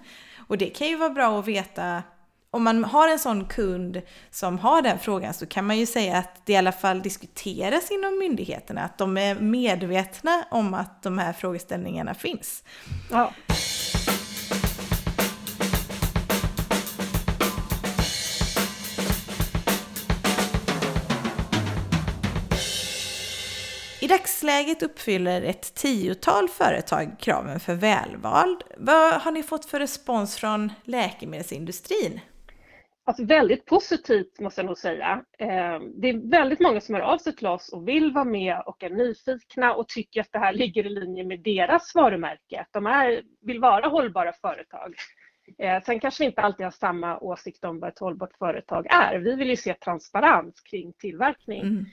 Och 0.48 0.58
det 0.58 0.66
kan 0.66 0.86
ju 0.88 0.96
vara 0.96 1.10
bra 1.10 1.38
att 1.38 1.48
veta 1.48 2.02
om 2.50 2.64
man 2.64 2.84
har 2.84 3.08
en 3.08 3.18
sån 3.18 3.44
kund 3.44 4.02
som 4.30 4.58
har 4.58 4.82
den 4.82 4.98
frågan 4.98 5.34
så 5.34 5.46
kan 5.46 5.66
man 5.66 5.78
ju 5.78 5.86
säga 5.86 6.16
att 6.18 6.46
det 6.46 6.52
i 6.52 6.56
alla 6.56 6.72
fall 6.72 7.02
diskuteras 7.02 7.90
inom 7.90 8.18
myndigheterna, 8.18 8.82
att 8.82 8.98
de 8.98 9.16
är 9.16 9.34
medvetna 9.34 10.44
om 10.50 10.74
att 10.74 11.02
de 11.02 11.18
här 11.18 11.32
frågeställningarna 11.32 12.14
finns. 12.14 12.64
Ja. 13.10 13.32
I 24.06 24.08
dagsläget 24.08 24.82
uppfyller 24.82 25.42
ett 25.42 25.74
tiotal 25.74 26.48
företag 26.48 27.16
kraven 27.18 27.60
för 27.60 27.74
välvald. 27.74 28.62
Vad 28.76 29.14
har 29.14 29.32
ni 29.32 29.42
fått 29.42 29.64
för 29.64 29.78
respons 29.78 30.36
från 30.36 30.72
läkemedelsindustrin? 30.84 32.20
Alltså 33.04 33.24
väldigt 33.24 33.64
positivt 33.66 34.40
måste 34.40 34.60
jag 34.60 34.66
nog 34.66 34.78
säga. 34.78 35.22
Eh, 35.38 35.80
det 36.00 36.08
är 36.08 36.30
väldigt 36.30 36.60
många 36.60 36.80
som 36.80 36.94
hör 36.94 37.02
av 37.02 37.18
sig 37.18 37.36
till 37.36 37.46
oss 37.46 37.68
och 37.68 37.88
vill 37.88 38.12
vara 38.12 38.24
med 38.24 38.62
och 38.66 38.82
är 38.82 38.90
nyfikna 38.90 39.74
och 39.74 39.88
tycker 39.88 40.20
att 40.20 40.32
det 40.32 40.38
här 40.38 40.52
ligger 40.52 40.86
i 40.86 40.88
linje 40.88 41.24
med 41.24 41.40
deras 41.40 41.94
varumärke. 41.94 42.60
Att 42.60 42.72
de 42.72 42.86
är, 42.86 43.22
vill 43.40 43.60
vara 43.60 43.88
hållbara 43.88 44.32
företag. 44.32 44.94
Eh, 45.58 45.82
sen 45.82 46.00
kanske 46.00 46.22
vi 46.22 46.26
inte 46.26 46.40
alltid 46.40 46.66
har 46.66 46.70
samma 46.70 47.18
åsikt 47.18 47.64
om 47.64 47.80
vad 47.80 47.90
ett 47.90 47.98
hållbart 47.98 48.38
företag 48.38 48.86
är. 48.90 49.18
Vi 49.18 49.34
vill 49.34 49.50
ju 49.50 49.56
se 49.56 49.74
transparens 49.74 50.60
kring 50.60 50.92
tillverkning. 50.92 51.60
Mm. 51.60 51.86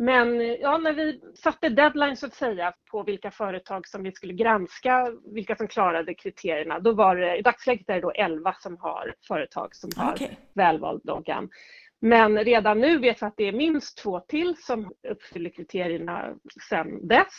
Men 0.00 0.40
ja, 0.60 0.78
när 0.78 0.92
vi 0.92 1.20
satte 1.34 1.68
deadline 1.68 2.16
så 2.16 2.26
att 2.26 2.34
säga 2.34 2.72
på 2.90 3.02
vilka 3.02 3.30
företag 3.30 3.88
som 3.88 4.02
vi 4.02 4.12
skulle 4.12 4.32
granska, 4.32 5.06
vilka 5.34 5.56
som 5.56 5.68
klarade 5.68 6.14
kriterierna, 6.14 6.78
då 6.78 6.92
var 6.92 7.16
det 7.16 7.36
i 7.36 7.42
dagsläget 7.42 7.88
är 7.88 7.94
det 7.94 8.00
då 8.00 8.10
11 8.10 8.54
som 8.58 8.76
har 8.80 9.14
företag 9.28 9.76
som 9.76 9.90
har 9.96 10.12
okay. 10.12 10.28
välvald 10.54 11.00
loggan. 11.04 11.48
Men 12.00 12.44
redan 12.44 12.80
nu 12.80 12.98
vet 12.98 13.22
vi 13.22 13.26
att 13.26 13.36
det 13.36 13.44
är 13.44 13.52
minst 13.52 13.98
två 13.98 14.20
till 14.20 14.56
som 14.56 14.92
uppfyller 15.08 15.50
kriterierna 15.50 16.34
sedan 16.68 17.08
dess. 17.08 17.34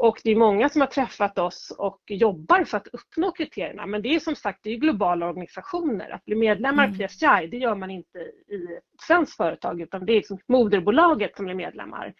Och 0.00 0.20
det 0.24 0.30
är 0.30 0.36
många 0.36 0.68
som 0.68 0.80
har 0.80 0.88
träffat 0.88 1.38
oss 1.38 1.72
och 1.78 2.02
jobbar 2.06 2.64
för 2.64 2.76
att 2.76 2.86
uppnå 2.86 3.32
kriterierna. 3.32 3.86
Men 3.86 4.02
det 4.02 4.14
är 4.14 4.20
som 4.20 4.36
sagt 4.36 4.60
det 4.62 4.70
är 4.70 4.76
globala 4.76 5.28
organisationer. 5.28 6.10
Att 6.10 6.24
bli 6.24 6.34
medlemmar 6.34 6.84
mm. 6.86 7.00
i 7.00 7.08
PSI 7.08 7.46
det 7.50 7.56
gör 7.56 7.74
man 7.74 7.90
inte 7.90 8.18
i 8.48 8.76
ett 8.76 9.00
svenskt 9.02 9.36
företag 9.36 9.80
utan 9.80 10.06
det 10.06 10.12
är 10.12 10.16
liksom 10.16 10.38
moderbolaget 10.48 11.36
som 11.36 11.44
blir 11.44 11.54
medlemmar. 11.54 12.14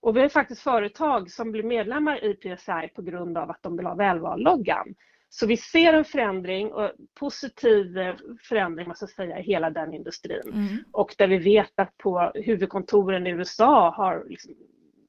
Och 0.00 0.16
vi 0.16 0.20
har 0.20 0.28
faktiskt 0.28 0.62
företag 0.62 1.30
som 1.30 1.52
blir 1.52 1.62
medlemmar 1.62 2.24
i 2.24 2.34
PSI 2.34 2.88
på 2.94 3.02
grund 3.02 3.38
av 3.38 3.50
att 3.50 3.62
de 3.62 3.76
vill 3.76 3.86
ha 3.86 3.94
välvalloggan. 3.94 4.94
Så 5.28 5.46
vi 5.46 5.56
ser 5.56 5.92
en 5.92 6.04
förändring, 6.04 6.72
och 6.72 6.90
positiv 7.20 7.98
förändring 8.42 8.88
måste 8.88 9.02
jag 9.02 9.10
säga, 9.10 9.38
i 9.38 9.42
hela 9.42 9.70
den 9.70 9.94
industrin. 9.94 10.52
Mm. 10.52 10.84
Och 10.92 11.14
där 11.18 11.28
vi 11.28 11.38
vet 11.38 11.72
att 11.74 11.98
på 11.98 12.32
huvudkontoren 12.34 13.26
i 13.26 13.30
USA 13.30 13.90
har 13.90 14.24
liksom 14.28 14.54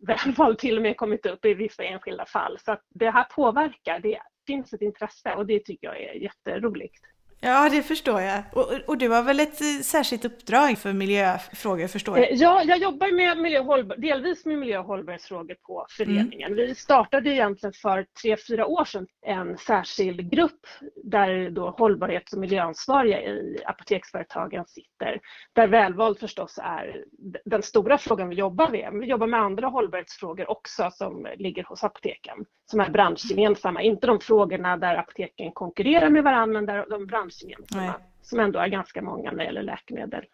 välval 0.08 0.56
till 0.56 0.78
och 0.78 0.82
med 0.82 0.98
kommit 0.98 1.26
upp 1.26 1.46
i 1.46 1.54
vissa 1.54 1.84
enskilda 1.84 2.26
fall. 2.26 2.58
Så 2.60 2.72
att 2.72 2.82
det 2.90 3.12
här 3.12 3.24
påverkar, 3.24 4.00
det 4.00 4.20
finns 4.48 4.74
ett 4.74 4.82
intresse 4.82 5.34
och 5.34 5.46
det 5.46 5.66
tycker 5.66 5.88
jag 5.88 6.02
är 6.02 6.14
jätteroligt. 6.14 7.06
Ja, 7.44 7.70
det 7.72 7.84
förstår 7.84 8.22
jag. 8.22 8.44
Och, 8.54 8.72
och, 8.88 8.98
du 8.98 9.10
har 9.10 9.24
väl 9.24 9.40
ett 9.40 9.62
eh, 9.62 9.82
särskilt 9.84 10.26
uppdrag 10.26 10.78
för 10.78 10.94
miljöfrågor, 10.94 11.88
förstår 11.88 12.18
jag? 12.18 12.32
Eh, 12.32 12.38
ja, 12.38 12.64
jag 12.64 12.78
jobbar 12.78 13.12
med 13.16 13.38
miljö 13.38 13.62
delvis 13.98 14.46
med 14.46 14.60
miljö 14.60 14.80
och 14.80 14.86
hållbarhetsfrågor 14.86 15.56
på 15.68 15.86
föreningen. 15.90 16.52
Mm. 16.52 16.56
Vi 16.56 16.76
startade 16.76 17.30
egentligen 17.30 17.74
för 17.74 18.06
tre, 18.22 18.38
fyra 18.48 18.66
år 18.66 18.86
sedan 18.86 19.08
en 19.26 19.58
särskild 19.58 20.32
grupp 20.32 20.68
där 21.04 21.50
då 21.50 21.70
hållbarhets 21.70 22.34
och 22.34 22.40
miljöansvariga 22.40 23.22
i 23.22 23.58
apoteksföretagen 23.66 24.66
sitter. 24.66 25.20
Där 25.54 25.68
välvald 25.68 26.20
förstås 26.20 26.60
är 26.64 27.04
den 27.46 27.64
stora 27.64 27.98
frågan 27.98 28.30
vi 28.30 28.36
jobbar 28.36 28.70
med. 28.70 28.90
Vi 28.94 29.06
jobbar 29.06 29.28
med 29.28 29.40
andra 29.40 29.68
hållbarhetsfrågor 29.68 30.52
också 30.52 30.90
som 30.92 31.28
ligger 31.38 31.64
hos 31.64 31.84
apoteken, 31.84 32.46
som 32.72 32.80
är 32.80 32.90
branschgemensamma. 32.90 33.82
Inte 33.82 34.08
de 34.08 34.20
frågorna 34.20 34.78
där 34.78 34.96
apoteken 34.96 35.52
konkurrerar 35.52 36.10
med 36.10 36.24
varandra, 36.24 36.54
men 36.54 36.66
där 36.66 36.86
de 36.90 37.06
bransch 37.06 37.31
branschgemensamma 37.40 37.94
som 38.22 38.40
ändå 38.40 38.60
är 38.60 38.68
ganska 38.68 39.02
många 39.02 39.32
när 39.32 39.38
det 39.38 39.44
gäller 39.44 39.64
läkemedel. 39.64 40.26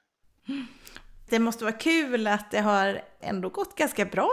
Det 1.30 1.39
måste 1.39 1.63
vara 1.63 1.75
kul 1.75 2.27
att 2.27 2.51
det 2.51 2.60
har 2.60 3.01
ändå 3.20 3.50
gått 3.50 3.75
ganska 3.75 4.06
bra, 4.06 4.32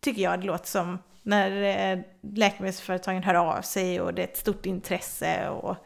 tycker 0.00 0.22
jag 0.22 0.40
det 0.40 0.46
låter 0.46 0.66
som, 0.66 0.98
när 1.22 1.50
eh, 1.92 1.98
läkemedelsföretagen 2.34 3.22
hör 3.22 3.34
av 3.34 3.62
sig 3.62 4.00
och 4.00 4.14
det 4.14 4.22
är 4.22 4.26
ett 4.26 4.36
stort 4.36 4.66
intresse. 4.66 5.48
Och... 5.48 5.76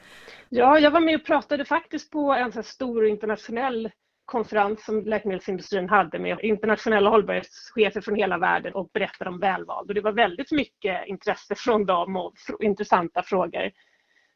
Ja, 0.49 0.79
jag 0.79 0.91
var 0.91 1.01
med 1.01 1.15
och 1.15 1.27
pratade 1.27 1.65
faktiskt 1.65 2.11
på 2.11 2.33
en 2.33 2.53
så 2.53 2.63
stor 2.63 3.07
internationell 3.07 3.91
konferens 4.25 4.85
som 4.85 5.05
läkemedelsindustrin 5.05 5.89
hade 5.89 6.19
med 6.19 6.39
internationella 6.43 7.11
hållbarhetschefer 7.11 8.01
från 8.01 8.15
hela 8.15 8.39
världen 8.39 8.75
och 8.75 8.91
berättade 8.93 9.31
om 9.31 9.41
välvald. 9.41 9.89
Och 9.89 9.95
det 9.95 10.01
var 10.01 10.13
väldigt 10.13 10.53
mycket 10.53 11.07
intresse 11.07 11.55
från 11.55 11.87
dem 11.87 12.17
och 12.17 12.35
intressanta 12.61 13.23
frågor. 13.23 13.71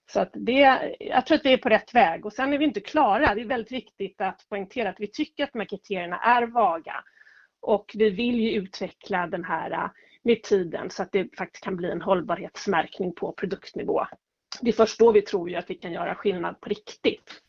Så 0.07 0.21
att 0.21 0.31
det, 0.33 0.95
jag 1.01 1.27
tror 1.27 1.39
att 1.39 1.45
vi 1.47 1.53
är 1.53 1.57
på 1.59 1.69
rätt 1.69 1.95
väg 1.95 2.27
och 2.27 2.33
sen 2.33 2.53
är 2.53 2.59
vi 2.59 2.65
inte 2.65 2.81
klara. 2.81 3.35
Det 3.35 3.41
är 3.41 3.45
väldigt 3.45 3.73
viktigt 3.73 4.21
att 4.21 4.47
poängtera 4.49 4.89
att 4.89 5.01
vi 5.01 5.07
tycker 5.07 5.45
att 5.45 5.53
de 5.53 5.59
här 5.59 5.67
kriterierna 5.67 6.19
är 6.19 6.43
vaga 6.43 7.05
och 7.61 7.91
vi 7.95 8.11
vill 8.11 8.41
ju 8.41 8.51
utveckla 8.51 9.27
den 9.27 9.45
här 9.45 9.71
äh, 9.71 9.91
med 10.23 10.43
tiden 10.43 10.91
så 10.91 11.03
att 11.03 11.13
det 11.13 11.37
faktiskt 11.39 11.65
kan 11.65 11.77
bli 11.77 11.91
en 11.91 12.03
hållbarhetsmärkning 12.03 13.13
på 13.15 13.33
produktnivå. 13.33 14.07
Det 14.61 14.71
är 14.71 14.73
först 14.73 14.99
då 14.99 15.13
vi 15.13 15.23
tror 15.23 15.51
ju 15.51 15.57
att 15.57 15.71
vi 15.71 15.75
kan 15.75 15.93
göra 15.93 16.15
skillnad 16.15 16.61
på 16.61 16.69
riktigt. 16.69 17.41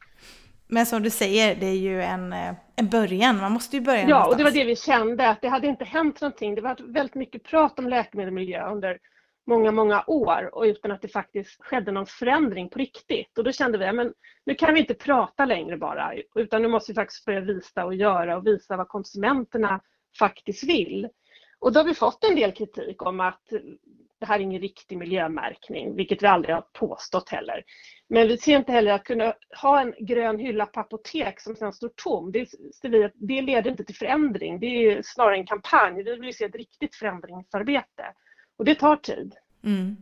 Men 0.68 0.86
som 0.86 1.04
du 1.04 1.10
säger, 1.10 1.56
det 1.56 1.66
är 1.66 1.78
ju 1.78 2.02
en, 2.02 2.34
äh, 2.34 2.54
en 2.76 2.90
början. 2.90 3.38
Man 3.38 3.52
måste 3.52 3.78
ju 3.78 3.82
börja 3.82 4.02
Ja, 4.02 4.08
någonstans. 4.08 4.32
och 4.32 4.38
det 4.38 4.44
var 4.44 4.52
det 4.52 4.64
vi 4.64 4.76
kände, 4.76 5.30
att 5.30 5.42
det 5.42 5.48
hade 5.48 5.68
inte 5.68 5.86
hänt 5.86 6.22
någonting. 6.22 6.56
Det 6.56 6.62
var 6.62 6.94
väldigt 6.94 7.16
mycket 7.16 7.44
prat 7.44 7.80
om 7.80 7.88
läkemedel 7.88 8.28
och 8.30 8.34
miljö 8.34 8.72
under 8.72 8.98
många, 9.48 9.72
många 9.72 10.04
år 10.08 10.56
och 10.56 10.64
utan 10.64 10.92
att 10.92 11.02
det 11.02 11.08
faktiskt 11.08 11.64
skedde 11.64 11.92
någon 11.92 12.06
förändring 12.06 12.70
på 12.70 12.80
riktigt. 12.80 13.38
Och 13.38 13.44
då 13.44 13.52
kände 13.52 13.78
vi, 13.78 13.86
att 13.86 14.14
nu 14.46 14.56
kan 14.56 14.74
vi 14.74 14.80
inte 14.80 14.94
prata 14.94 15.46
längre 15.46 15.78
bara, 15.78 16.14
utan 16.36 16.62
nu 16.62 16.68
måste 16.68 16.92
vi 16.92 16.96
faktiskt 16.96 17.26
börja 17.26 17.40
visa 17.40 17.86
och 17.86 17.96
göra 17.96 18.38
och 18.38 18.48
visa 18.48 18.78
vad 18.78 18.88
konsumenterna 18.88 19.82
faktiskt 20.20 20.64
vill. 20.64 21.10
Och 21.60 21.74
då 21.74 21.80
har 21.80 21.86
vi 21.86 21.94
fått 21.94 22.24
en 22.24 22.36
del 22.36 22.52
kritik 22.52 23.02
om 23.02 23.20
att 23.20 23.52
det 24.20 24.26
här 24.26 24.40
är 24.40 24.44
ingen 24.44 24.62
riktig 24.62 24.98
miljömärkning, 24.98 25.96
vilket 25.96 26.24
vi 26.24 26.28
aldrig 26.28 26.56
har 26.56 26.66
påstått 26.74 27.30
heller. 27.30 27.64
Men 28.10 28.28
vi 28.28 28.38
ser 28.38 28.58
inte 28.58 28.72
heller 28.72 28.92
att 28.92 29.04
kunna 29.04 29.34
ha 29.62 29.82
en 29.82 29.94
grön 30.00 30.40
hylla 30.40 30.66
på 30.66 30.80
apotek 30.80 31.40
som 31.40 31.56
sedan 31.56 31.74
står 31.74 31.92
tom. 31.96 32.32
Det, 32.32 32.48
vi, 32.84 33.10
det 33.14 33.42
leder 33.42 33.72
inte 33.72 33.84
till 33.84 33.96
förändring, 33.96 34.60
det 34.60 34.66
är 34.66 35.02
snarare 35.04 35.36
en 35.36 35.48
kampanj. 35.48 36.04
Vi 36.04 36.16
vill 36.16 36.36
se 36.36 36.46
ett 36.46 36.56
riktigt 36.56 36.96
förändringsarbete. 36.96 38.04
Och 38.58 38.66
det 38.66 38.76
tar 38.76 38.96
tid. 38.96 39.36
Mm. 39.64 39.98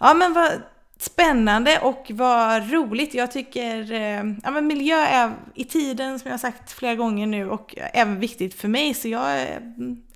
Ja 0.00 0.14
men 0.14 0.32
vad 0.32 0.62
Spännande 1.04 1.80
och 1.80 2.10
vad 2.10 2.72
roligt. 2.72 3.14
Jag 3.14 3.32
tycker 3.32 3.92
eh, 3.92 4.24
ja, 4.42 4.50
men 4.50 4.66
miljö 4.66 4.96
är 4.96 5.32
i 5.54 5.64
tiden 5.64 6.18
som 6.18 6.30
jag 6.30 6.40
sagt 6.40 6.72
flera 6.72 6.94
gånger 6.94 7.26
nu 7.26 7.50
och 7.50 7.74
även 7.76 8.20
viktigt 8.20 8.54
för 8.54 8.68
mig 8.68 8.94
så 8.94 9.08
jag 9.08 9.48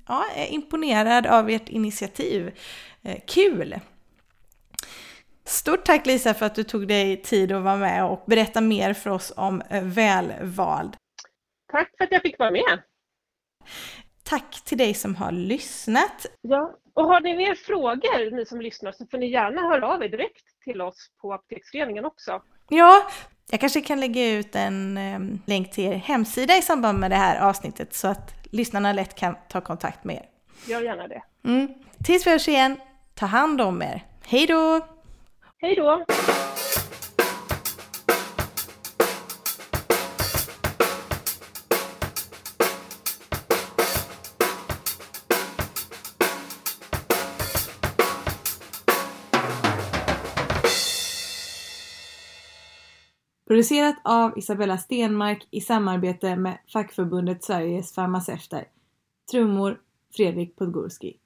ja, 0.07 0.25
är 0.35 0.47
imponerad 0.47 1.27
av 1.27 1.49
ert 1.49 1.69
initiativ. 1.69 2.57
Eh, 3.01 3.17
kul! 3.27 3.79
Stort 5.45 5.85
tack 5.85 6.05
Lisa 6.05 6.33
för 6.33 6.45
att 6.45 6.55
du 6.55 6.63
tog 6.63 6.87
dig 6.87 7.21
tid 7.21 7.51
att 7.51 7.63
vara 7.63 7.77
med 7.77 8.05
och 8.05 8.23
berätta 8.25 8.61
mer 8.61 8.93
för 8.93 9.09
oss 9.09 9.33
om 9.35 9.61
eh, 9.69 9.83
Välvald. 9.83 10.95
Tack 11.71 11.91
för 11.97 12.03
att 12.03 12.11
jag 12.11 12.21
fick 12.21 12.39
vara 12.39 12.51
med. 12.51 12.81
Tack 14.23 14.61
till 14.65 14.77
dig 14.77 14.93
som 14.93 15.15
har 15.15 15.31
lyssnat. 15.31 16.25
Ja, 16.41 16.75
och 16.99 17.05
har 17.05 17.21
ni 17.21 17.37
mer 17.37 17.55
frågor, 17.55 18.35
ni 18.35 18.45
som 18.45 18.61
lyssnar, 18.61 18.91
så 18.91 19.05
får 19.05 19.17
ni 19.17 19.31
gärna 19.31 19.61
höra 19.61 19.87
av 19.87 20.03
er 20.03 20.09
direkt 20.09 20.45
till 20.63 20.81
oss 20.81 21.11
på 21.21 21.33
Apoteksföreningen 21.33 22.05
också. 22.05 22.41
Ja, 22.69 23.09
jag 23.51 23.59
kanske 23.59 23.81
kan 23.81 23.99
lägga 23.99 24.31
ut 24.31 24.55
en 24.55 24.97
eh, 24.97 25.19
länk 25.45 25.71
till 25.71 25.83
er 25.83 25.95
hemsida 25.95 26.57
i 26.57 26.61
samband 26.61 26.99
med 26.99 27.11
det 27.11 27.15
här 27.15 27.49
avsnittet 27.49 27.93
så 27.93 28.07
att 28.07 28.33
lyssnarna 28.51 28.93
lätt 28.93 29.15
kan 29.15 29.35
ta 29.49 29.61
kontakt 29.61 30.03
med 30.03 30.15
er. 30.15 30.25
Gör 30.65 30.81
gärna 30.81 31.07
det. 31.07 31.23
Mm. 31.45 31.73
Tills 32.03 32.27
vi 32.27 32.31
hörs 32.31 32.47
igen, 32.47 32.79
ta 33.15 33.25
hand 33.25 33.61
om 33.61 33.81
er. 33.81 34.05
Hej 34.25 34.47
då! 34.47 34.87
Hej 35.61 35.75
då! 35.75 36.05
Producerat 53.49 53.95
av 54.03 54.37
Isabella 54.37 54.77
Stenmark 54.77 55.47
i 55.51 55.61
samarbete 55.61 56.35
med 56.35 56.57
fackförbundet 56.73 57.43
Sveriges 57.43 57.93
farmaceuter. 57.93 58.67
Trummor 59.31 59.81
Fredrik 60.15 60.55
Podgorski. 60.55 61.18